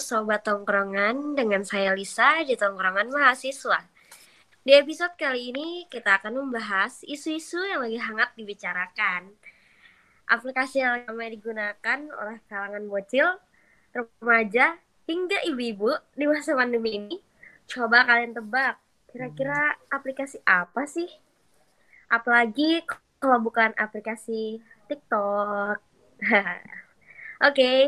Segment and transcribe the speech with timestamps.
[0.00, 3.84] Sobat Tongkrongan, dengan saya Lisa di Tongkrongan Mahasiswa.
[4.64, 9.28] Di episode kali ini kita akan membahas isu-isu yang lagi hangat dibicarakan.
[10.24, 13.28] Aplikasi yang ramai digunakan oleh kalangan bocil,
[13.92, 17.20] remaja, hingga ibu-ibu di masa pandemi ini.
[17.68, 18.80] Coba kalian tebak,
[19.12, 21.12] kira-kira aplikasi apa sih?
[22.08, 22.88] Apalagi
[23.20, 25.76] kalau bukan aplikasi TikTok.
[26.24, 26.56] Oke,
[27.40, 27.78] okay,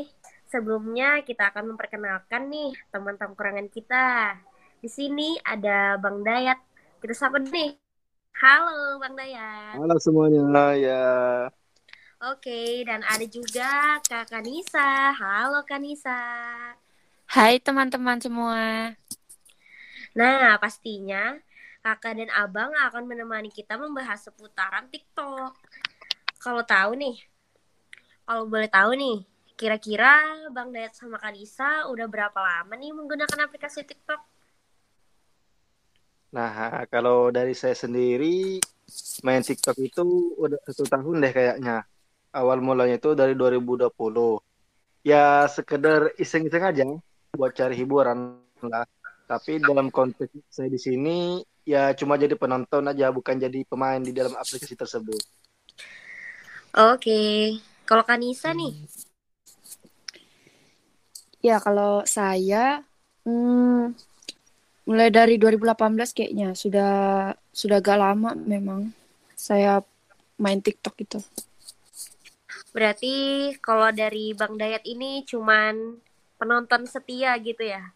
[0.53, 4.37] sebelumnya kita akan memperkenalkan nih teman tongkrongan kita.
[4.85, 6.61] Di sini ada Bang Dayat.
[7.01, 7.73] Kita sapa nih.
[8.37, 9.81] Halo Bang Dayat.
[9.81, 11.09] Halo semuanya ya.
[12.29, 15.17] Oke, dan ada juga Kak Kanisa.
[15.17, 16.21] Halo Kanisa.
[17.33, 18.93] Hai teman-teman semua.
[20.13, 21.41] Nah, pastinya
[21.81, 25.57] kakak dan abang akan menemani kita membahas seputaran TikTok.
[26.37, 27.17] Kalau tahu nih,
[28.29, 29.32] kalau boleh tahu nih,
[29.63, 34.19] Kira-kira Bang Dayat sama Kanisa udah berapa lama nih menggunakan aplikasi TikTok?
[36.35, 38.59] Nah, kalau dari saya sendiri
[39.23, 41.87] main TikTok itu udah satu tahun deh kayaknya.
[42.35, 44.43] Awal mulanya itu dari 2020.
[45.07, 46.83] Ya sekedar iseng-iseng aja
[47.31, 48.83] buat cari hiburan lah.
[49.31, 54.11] Tapi dalam konteks saya di sini ya cuma jadi penonton aja, bukan jadi pemain di
[54.11, 55.23] dalam aplikasi tersebut.
[56.75, 58.91] Oke, kalau Kanisa nih,
[61.43, 62.87] Ya, kalau saya
[63.27, 63.99] hmm,
[64.87, 66.93] mulai dari 2018 kayaknya sudah
[67.51, 68.95] sudah agak lama memang
[69.35, 69.83] saya
[70.39, 71.19] main TikTok itu.
[72.71, 73.15] Berarti
[73.59, 75.99] kalau dari Bang Dayat ini cuman
[76.39, 77.91] penonton setia gitu ya?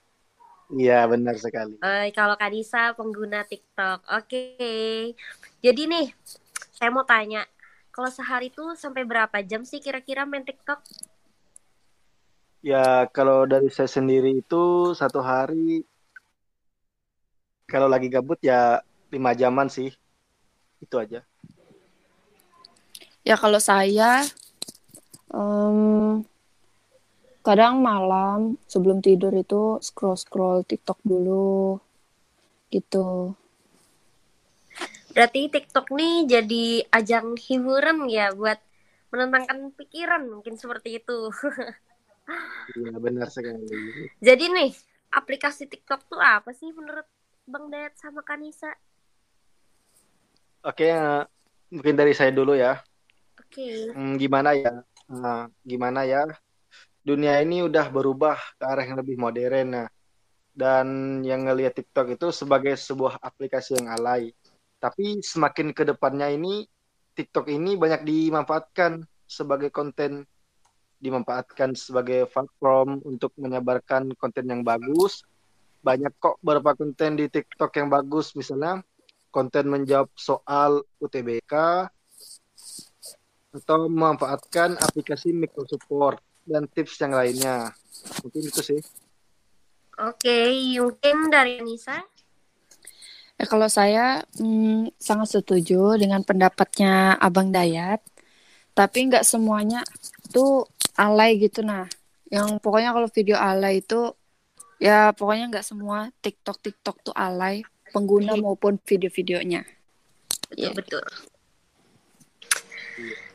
[0.74, 1.78] Iya, benar sekali.
[1.78, 4.02] Uh, kalau Kanisa pengguna TikTok.
[4.10, 4.58] Oke.
[4.58, 5.14] Okay.
[5.62, 6.06] Jadi nih,
[6.74, 7.46] saya mau tanya,
[7.94, 10.82] kalau sehari tuh sampai berapa jam sih kira-kira main TikTok?
[12.66, 15.86] Ya kalau dari saya sendiri itu satu hari
[17.70, 18.82] kalau lagi gabut ya
[19.14, 19.94] lima jaman sih
[20.82, 21.22] itu aja.
[23.22, 24.26] Ya kalau saya
[25.30, 26.26] um,
[27.46, 31.78] kadang malam sebelum tidur itu scroll scroll TikTok dulu
[32.74, 33.38] gitu.
[35.14, 38.58] Berarti TikTok nih jadi ajang hiburan ya buat
[39.14, 41.30] menenangkan pikiran mungkin seperti itu.
[42.74, 43.66] Iya benar sekali.
[44.18, 44.70] Jadi nih
[45.14, 47.06] aplikasi TikTok tuh apa sih menurut
[47.46, 48.74] Bang Dayat sama Kanisa?
[50.66, 51.22] Oke, uh,
[51.70, 52.82] mungkin dari saya dulu ya.
[53.38, 53.94] Oke.
[53.94, 54.82] Hmm, gimana ya?
[55.06, 56.26] Uh, gimana ya?
[57.06, 59.78] Dunia ini udah berubah ke arah yang lebih modern.
[59.78, 59.86] Nah,
[60.56, 64.34] dan yang ngelihat TikTok itu sebagai sebuah aplikasi yang alay.
[64.82, 66.66] Tapi semakin ke depannya ini
[67.14, 70.26] TikTok ini banyak dimanfaatkan sebagai konten
[71.06, 75.22] dimanfaatkan sebagai platform untuk menyebarkan konten yang bagus.
[75.86, 78.82] Banyak kok beberapa konten di TikTok yang bagus, misalnya
[79.30, 81.52] konten menjawab soal UTBK
[83.56, 87.70] atau memanfaatkan aplikasi micro support dan tips yang lainnya.
[88.24, 88.80] Mungkin itu sih.
[89.96, 92.04] Oke, mungkin dari Nisa.
[93.36, 98.00] Ya, kalau saya hmm, sangat setuju dengan pendapatnya Abang Dayat,
[98.72, 99.84] tapi nggak semuanya
[100.32, 101.62] tuh alay gitu.
[101.62, 101.86] Nah
[102.26, 104.10] yang pokoknya kalau video alay itu
[104.76, 107.62] ya pokoknya nggak semua TikTok TikTok tuh alay
[107.94, 109.62] pengguna maupun video-videonya.
[110.50, 110.70] Betul ya.
[110.74, 111.04] betul.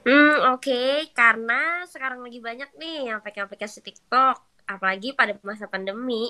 [0.02, 0.66] Hmm oke.
[0.66, 1.14] Okay.
[1.14, 6.30] karena sekarang lagi banyak nih yang pakai aplikasi TikTok apalagi pada masa pandemi.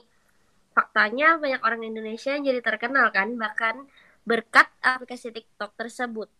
[0.71, 3.88] Faktanya banyak orang Indonesia yang jadi terkenal kan bahkan
[4.23, 6.31] berkat aplikasi TikTok tersebut.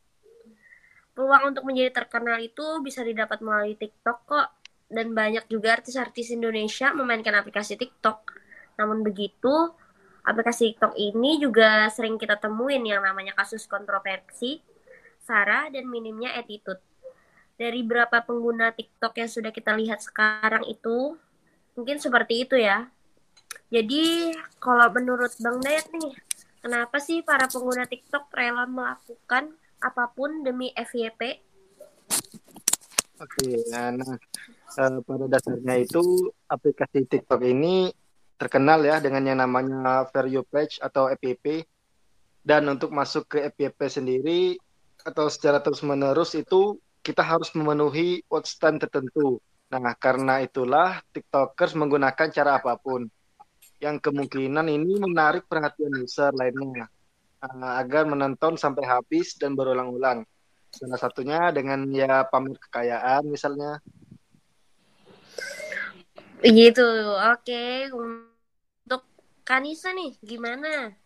[1.12, 4.48] Peluang untuk menjadi terkenal itu bisa didapat melalui TikTok kok
[4.92, 8.28] dan banyak juga artis-artis Indonesia memainkan aplikasi TikTok.
[8.76, 9.72] Namun begitu,
[10.28, 14.60] aplikasi TikTok ini juga sering kita temuin yang namanya kasus kontroversi,
[15.24, 16.84] sara, dan minimnya attitude.
[17.56, 21.16] Dari berapa pengguna TikTok yang sudah kita lihat sekarang itu,
[21.74, 22.92] mungkin seperti itu ya.
[23.72, 26.12] Jadi, kalau menurut Bang Dayat nih,
[26.60, 31.40] kenapa sih para pengguna TikTok rela melakukan apa pun demi FYP?
[33.22, 34.18] Oke, nah, nah
[34.78, 37.92] uh, pada dasarnya itu aplikasi TikTok ini
[38.40, 41.66] terkenal ya dengan yang namanya You Page atau FYP.
[42.42, 44.58] Dan untuk masuk ke FYP sendiri
[45.06, 49.38] atau secara terus-menerus itu kita harus memenuhi watch time tertentu.
[49.70, 53.06] Nah, karena itulah TikTokers menggunakan cara apa pun
[53.82, 56.86] yang kemungkinan ini menarik perhatian user lainnya
[57.42, 60.26] uh, agar menonton sampai habis dan berulang-ulang.
[60.72, 63.82] Salah satunya dengan ya pamer kekayaan misalnya
[66.42, 66.90] Gitu.
[67.32, 67.90] Oke.
[67.94, 69.02] Untuk
[69.46, 70.98] Kanisa nih, gimana?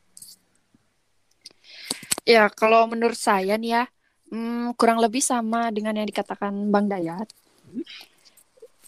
[2.25, 3.83] Ya, kalau menurut saya nih ya,
[4.31, 7.29] hmm, kurang lebih sama dengan yang dikatakan Bang Dayat.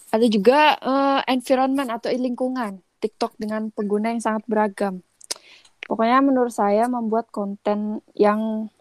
[0.10, 5.04] Ada juga uh, environment atau lingkungan TikTok dengan pengguna yang sangat beragam.
[5.86, 8.72] Pokoknya menurut saya membuat konten yang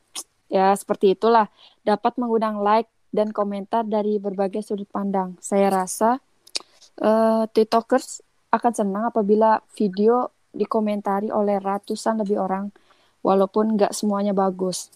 [0.47, 1.51] ya seperti itulah
[1.83, 5.39] dapat mengundang like dan komentar dari berbagai sudut pandang.
[5.43, 6.23] Saya rasa
[7.01, 8.23] uh, TikTokers
[8.53, 12.73] akan senang apabila video dikomentari oleh ratusan lebih orang
[13.21, 14.89] walaupun nggak semuanya bagus.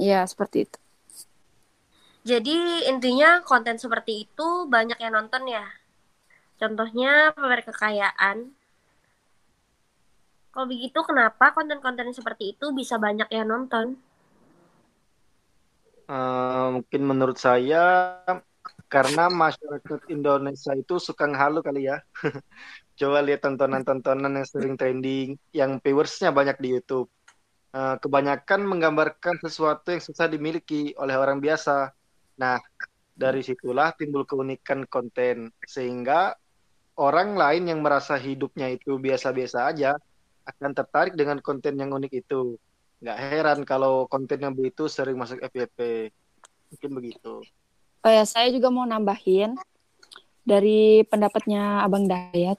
[0.00, 0.78] Ya, seperti itu.
[2.20, 5.64] Jadi intinya konten seperti itu banyak yang nonton ya.
[6.60, 8.52] Contohnya pamer kekayaan.
[10.50, 13.96] Kalau begitu kenapa konten-konten seperti itu bisa banyak yang nonton?
[16.10, 18.18] Uh, mungkin menurut saya
[18.90, 22.02] karena masyarakat Indonesia itu suka ngehalu kali ya.
[22.98, 27.06] Coba lihat tontonan-tontonan yang sering trending, yang viewersnya banyak di YouTube.
[27.70, 31.94] Eh, kebanyakan menggambarkan sesuatu yang susah dimiliki oleh orang biasa.
[32.42, 32.58] Nah,
[33.14, 36.34] dari situlah timbul keunikan konten sehingga
[36.98, 39.94] orang lain yang merasa hidupnya itu biasa-biasa aja
[40.50, 42.58] akan tertarik dengan konten yang unik itu.
[42.98, 46.10] Nggak heran kalau konten yang begitu sering masuk FYP.
[46.74, 47.38] Mungkin begitu.
[48.00, 49.60] Oh ya, saya juga mau nambahin
[50.40, 52.56] dari pendapatnya Abang Dayat.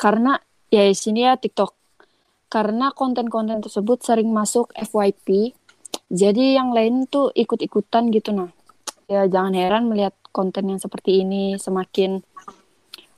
[0.00, 0.40] Karena
[0.72, 1.76] ya di sini ya TikTok.
[2.48, 5.52] Karena konten-konten tersebut sering masuk FYP
[6.08, 8.48] jadi yang lain tuh ikut-ikutan gitu nah.
[9.10, 12.24] Ya jangan heran melihat konten yang seperti ini semakin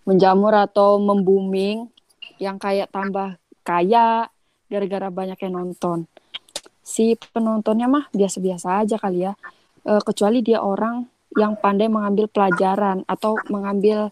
[0.06, 1.87] menjamur atau membooming
[2.43, 4.26] yang kayak tambah kaya
[4.67, 6.11] gara-gara banyak yang nonton.
[6.82, 9.38] Si penontonnya mah biasa-biasa aja kali ya
[9.87, 11.06] e, kecuali dia orang
[11.38, 14.11] yang pandai mengambil pelajaran atau mengambil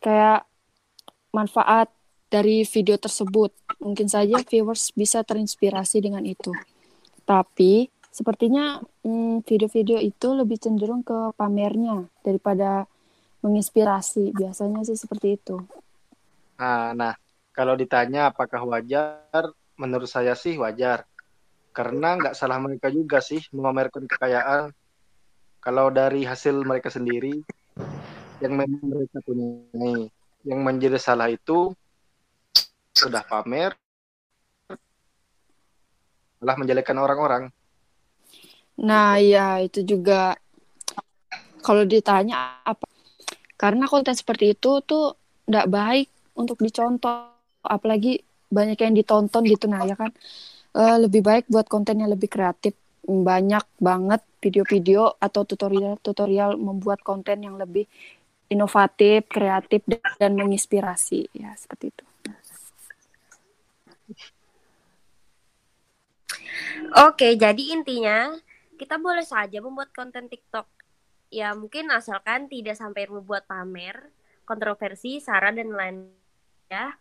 [0.00, 0.48] kayak
[1.36, 1.92] manfaat
[2.32, 3.52] dari video tersebut.
[3.82, 6.50] Mungkin saja viewers bisa terinspirasi dengan itu.
[7.28, 12.88] Tapi sepertinya hmm, video-video itu lebih cenderung ke pamernya daripada
[13.44, 14.32] menginspirasi.
[14.32, 15.60] Biasanya sih seperti itu.
[16.56, 17.12] Nah, nah
[17.52, 21.04] kalau ditanya apakah wajar, menurut saya sih wajar.
[21.76, 24.72] Karena nggak salah mereka juga sih memamerkan kekayaan.
[25.66, 27.42] Kalau dari hasil mereka sendiri,
[28.38, 30.06] yang memang mereka punya,
[30.46, 31.74] yang menjadi salah itu
[32.94, 33.74] sudah pamer
[36.38, 37.50] malah menjelekkan orang-orang.
[38.78, 40.38] Nah, ya itu juga.
[41.66, 42.86] Kalau ditanya apa?
[43.58, 46.08] Karena konten seperti itu tuh tidak baik
[46.38, 47.34] untuk dicontoh.
[47.66, 50.14] Apalagi banyak yang ditonton gitu nah ya kan?
[50.70, 57.46] Uh, lebih baik buat konten yang lebih kreatif banyak banget video-video atau tutorial-tutorial membuat konten
[57.46, 57.86] yang lebih
[58.50, 59.82] inovatif, kreatif
[60.18, 62.04] dan menginspirasi ya seperti itu.
[66.94, 68.34] Oke, jadi intinya
[68.78, 70.66] kita boleh saja membuat konten TikTok.
[71.30, 73.98] Ya mungkin asalkan tidak sampai membuat pamer,
[74.46, 75.96] kontroversi, sara dan lain
[76.70, 76.94] ya.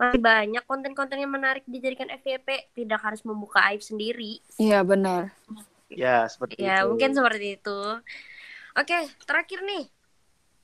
[0.00, 4.42] Masih banyak konten-konten yang menarik dijadikan FYP, tidak harus membuka aib sendiri.
[4.58, 5.30] Iya, benar.
[5.92, 6.88] Ya, seperti ya, itu.
[6.90, 7.80] mungkin seperti itu.
[8.72, 9.84] Oke, terakhir nih.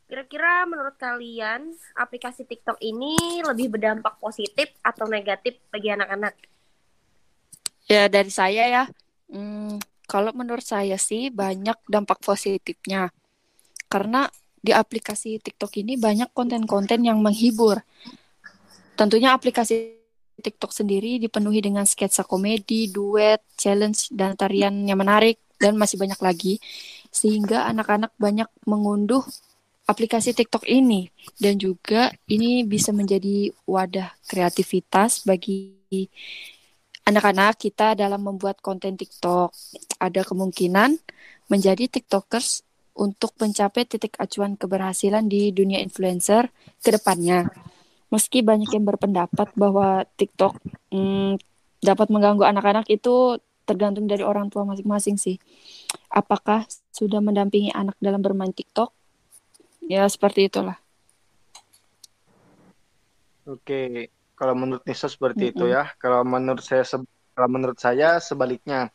[0.09, 6.33] Kira-kira menurut kalian aplikasi TikTok ini lebih berdampak positif atau negatif bagi anak-anak?
[7.85, 8.85] Ya dari saya ya,
[9.29, 9.77] hmm,
[10.09, 13.13] kalau menurut saya sih banyak dampak positifnya.
[13.93, 14.25] Karena
[14.65, 17.85] di aplikasi TikTok ini banyak konten-konten yang menghibur.
[18.99, 19.95] Tentunya aplikasi
[20.43, 26.19] TikTok sendiri dipenuhi dengan sketsa komedi, duet, challenge, dan tarian yang menarik, dan masih banyak
[26.19, 26.59] lagi.
[27.14, 29.23] Sehingga anak-anak banyak mengunduh
[29.88, 31.09] aplikasi TikTok ini
[31.40, 35.81] dan juga ini bisa menjadi wadah kreativitas bagi
[37.09, 39.55] anak-anak kita dalam membuat konten TikTok.
[39.97, 41.00] Ada kemungkinan
[41.49, 42.67] menjadi TikTokers
[43.00, 46.52] untuk mencapai titik acuan keberhasilan di dunia influencer
[46.85, 47.49] ke depannya.
[48.09, 50.57] Meski banyak yang berpendapat bahwa TikTok
[50.95, 51.37] hmm,
[51.85, 53.37] dapat mengganggu anak-anak itu
[53.69, 55.37] tergantung dari orang tua masing-masing sih.
[56.09, 58.97] Apakah sudah mendampingi anak dalam bermain TikTok
[59.88, 60.77] Ya, seperti itulah.
[63.49, 65.57] Oke, kalau menurut Nisa seperti mm -mm.
[65.57, 65.85] itu ya.
[65.97, 66.85] Kalau menurut saya
[67.33, 68.93] kalau menurut saya sebaliknya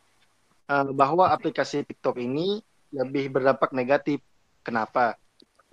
[0.70, 2.62] uh, bahwa aplikasi TikTok ini
[2.94, 4.22] lebih berdampak negatif.
[4.62, 5.18] Kenapa?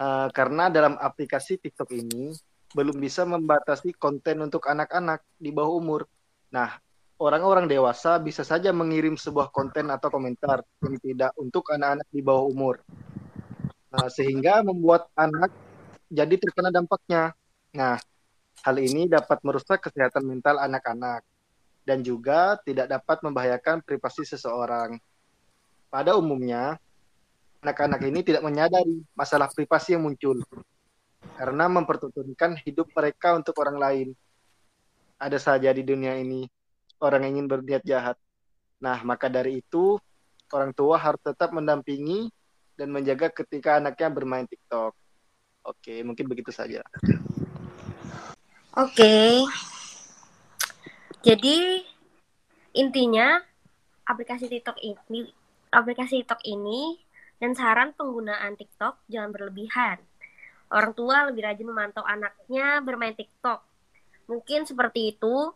[0.02, 2.34] Uh, karena dalam aplikasi TikTok ini
[2.72, 6.02] belum bisa membatasi konten untuk anak-anak di bawah umur.
[6.56, 6.80] Nah,
[7.20, 12.48] orang-orang dewasa bisa saja mengirim sebuah konten atau komentar yang tidak untuk anak-anak di bawah
[12.48, 12.76] umur.
[13.92, 15.52] Nah, sehingga membuat anak
[16.08, 17.36] jadi terkena dampaknya.
[17.76, 18.00] Nah,
[18.64, 21.28] hal ini dapat merusak kesehatan mental anak-anak
[21.84, 24.96] dan juga tidak dapat membahayakan privasi seseorang.
[25.92, 26.80] Pada umumnya,
[27.60, 30.40] anak-anak ini tidak menyadari masalah privasi yang muncul
[31.42, 34.08] karena mempertontonkan hidup mereka untuk orang lain.
[35.18, 36.46] Ada saja di dunia ini
[37.02, 38.14] orang ingin berniat jahat.
[38.78, 39.98] Nah, maka dari itu
[40.54, 42.30] orang tua harus tetap mendampingi
[42.78, 44.94] dan menjaga ketika anaknya bermain TikTok.
[45.66, 46.86] Oke, mungkin begitu saja.
[48.78, 49.42] Oke.
[51.26, 51.82] Jadi
[52.78, 53.42] intinya
[54.06, 55.26] aplikasi TikTok ini
[55.74, 57.02] aplikasi TikTok ini
[57.42, 60.11] dan saran penggunaan TikTok jangan berlebihan.
[60.72, 63.60] Orang tua lebih rajin memantau anaknya bermain TikTok.
[64.32, 65.52] Mungkin seperti itu.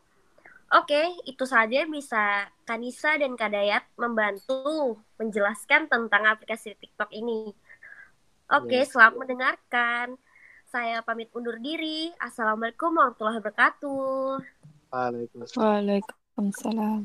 [0.76, 7.56] Oke, itu saja bisa Kanisa dan Kadayat membantu menjelaskan tentang aplikasi TikTok ini.
[8.52, 10.20] Oke, selamat mendengarkan.
[10.68, 12.12] Saya pamit undur diri.
[12.20, 14.44] Assalamualaikum warahmatullahi wabarakatuh.
[14.92, 15.64] Waalaikumsalam.
[15.64, 17.02] Waalaikumsalam.